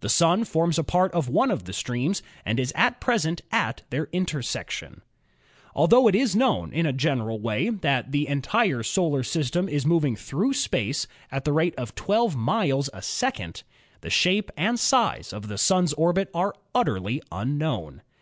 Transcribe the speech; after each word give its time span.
The 0.00 0.10
Sun 0.10 0.44
forms 0.44 0.78
a 0.78 0.84
part 0.84 1.12
of 1.12 1.30
one 1.30 1.50
of 1.50 1.64
the 1.64 1.72
streams 1.72 2.22
and 2.44 2.60
is 2.60 2.74
at 2.76 3.00
present 3.00 3.40
at 3.50 3.80
their 3.88 4.06
intersection. 4.12 5.00
Altho 5.74 6.08
it 6.08 6.14
is 6.14 6.36
known 6.36 6.74
in 6.74 6.84
a 6.84 6.92
general 6.92 7.40
way 7.40 7.70
that 7.70 8.12
the 8.12 8.28
entire 8.28 8.82
solar 8.82 9.22
system 9.22 9.70
is 9.70 9.86
moving 9.86 10.14
through 10.14 10.52
space 10.52 11.06
at 11.30 11.46
the 11.46 11.54
rate 11.54 11.74
of 11.76 11.94
12 11.94 12.36
miles 12.36 12.88
a 12.88 12.96
90 12.96 12.98
ASTRONOMY 12.98 13.12
second, 13.16 13.62
the 14.02 14.10
shape 14.10 14.52
and 14.58 14.78
size 14.78 15.32
of 15.32 15.48
the 15.48 15.56
Sun's 15.56 15.94
orbit 15.94 16.28
are 16.34 16.54
utterly 16.74 17.22
unknown. 17.32 18.02